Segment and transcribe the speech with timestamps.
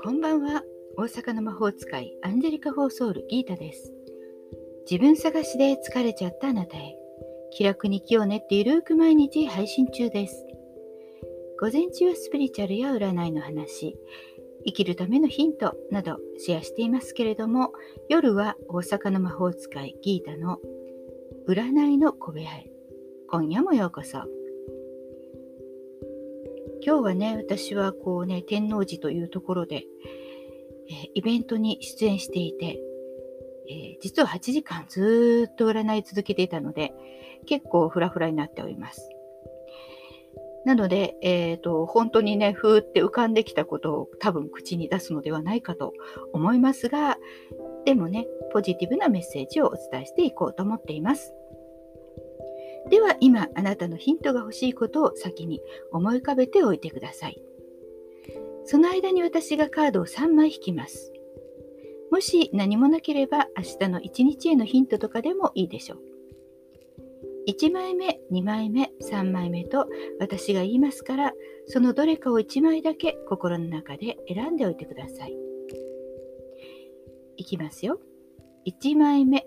[0.00, 0.62] こんばんは。
[0.96, 3.92] 大阪の魔法使いアンジェリカ・フォーソールギータです。
[4.88, 6.96] 自分探しで疲れちゃったあなたへ。
[7.50, 10.46] 気楽に気を練ってゆるく毎日配信中です。
[11.60, 13.96] 午前中はスピリチュアルや占いの話
[14.64, 17.72] 生きるためのヒントなどシェアしていますけれども
[18.08, 20.58] 夜は大阪の魔法使いギータの
[21.48, 22.77] 占いの小部屋へ。
[23.30, 24.24] 今夜もようこそ
[26.84, 29.84] 今日はね私はこうね天王寺というところで、
[30.88, 32.80] えー、イベントに出演していて、
[33.68, 36.94] えー、実は8時間ずっと占い続けていたので
[37.46, 39.10] 結構フラフラになっております
[40.64, 45.94] なので、えーと、本当にね、ふーって浮かんできたことを多分口に出すのではないかと
[46.34, 47.16] 思いますが、
[47.86, 51.32] でもね、ポジティブなメッセージをお伝えしていこうと思っています。
[52.90, 55.60] では今、あなたのヒントが欲しいことを先に
[55.92, 57.42] 思い浮かべておいてください。
[58.64, 61.12] その間に私がカードを3枚引きます。
[62.10, 65.98] もし何もなければ明日の1日へのヒントとかでもいいでしょう。
[67.48, 69.88] 1枚目、2枚目、3枚目と
[70.20, 71.32] 私が言いますから、
[71.66, 75.34] そのどれかを1枚だけ心の中で選んでおいてください。
[77.38, 78.00] いきますよ。
[78.66, 79.46] 1枚目、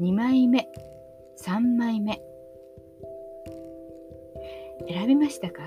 [0.00, 0.68] 2枚目、
[1.42, 2.20] 3枚目。
[4.88, 5.62] 選びましたか？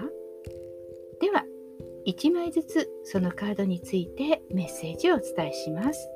[1.19, 1.45] では、
[2.05, 6.09] 1枚ずつそのカードについてメッセージをお伝えします。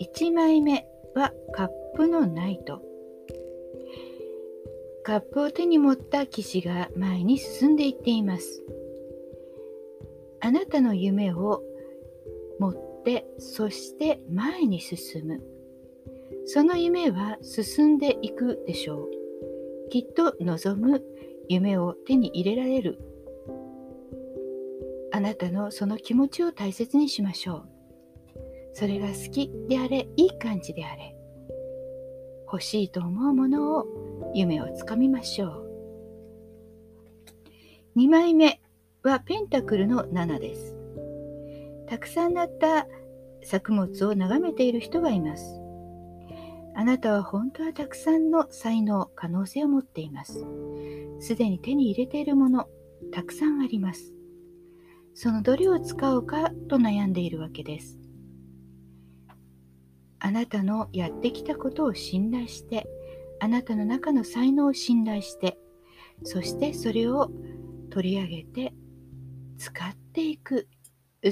[0.00, 2.82] 1枚目はカップのナイト。
[5.02, 8.62] カップを手に持った騎士が前に進んでいっています。
[10.40, 11.62] あなたの夢を
[12.58, 15.42] 持ってそして前に進む。
[16.46, 19.10] その夢は進んでいくでしょう。
[19.90, 21.02] きっと望む
[21.48, 22.98] 夢を手に入れられる。
[25.12, 27.68] あなたのその気持ちを大切にしましょう。
[28.74, 31.16] それが好きであれ、いい感じであれ。
[32.44, 35.68] 欲しいと思うものを夢をつかみましょう。
[37.96, 38.60] 2枚目
[39.02, 40.76] はペンタクルの7です。
[41.88, 42.86] たくさんなった
[43.42, 45.60] 作物を眺めている人がいます。
[46.74, 50.44] あなたは本当はたくさんの才能、可能性を持っています。
[51.20, 52.68] すでに手に入れているもの、
[53.12, 54.14] たくさんあります。
[55.14, 57.98] そのどれを使うかと悩んでいるわけです。
[60.20, 62.88] あなたのやってきたことを信頼して、
[63.40, 65.58] あなたの中の才能を信頼して、
[66.24, 67.30] そしてそれを
[67.90, 68.74] 取り上げて
[69.58, 70.68] 使っていく、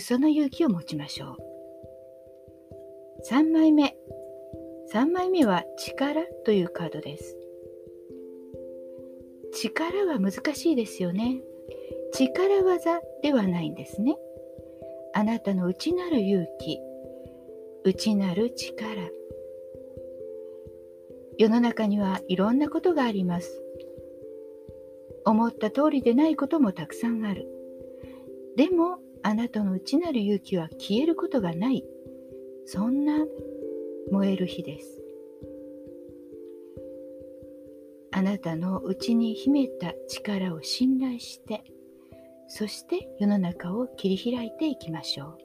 [0.00, 1.36] その勇気を持ちましょう。
[3.30, 3.96] 3枚目。
[4.96, 7.36] 3枚目は力というカードです。
[9.52, 11.42] 力は難しいですよね。
[12.14, 14.16] 力技ではないんですね。
[15.12, 16.80] あなたの内なる勇気、
[17.84, 19.10] 内なる力。
[21.36, 23.62] 世の中にはいろんなことがあります。
[25.26, 27.46] 思った通りでないこともたくさんある。
[28.56, 31.84] でも、あなたの内なる勇気は消えることがない。
[32.64, 33.26] そんな
[34.10, 35.02] 燃える火です。
[38.12, 41.62] あなたの内に秘めた力を信頼して、
[42.48, 45.38] そして世の中を切り開いていきましょう。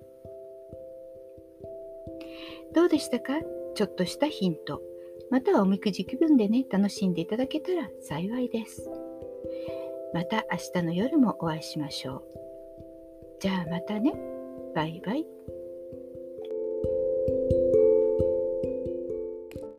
[2.74, 3.42] どうでしたか？
[3.76, 4.82] ちょっとしたヒント。
[5.30, 8.90] またはおみくじ気分でね、楽しんでいただけたら幸いです。
[10.14, 12.24] また明日の夜もお会いしましょう。
[13.40, 14.14] じゃあまたね。
[14.76, 15.26] バイバイ。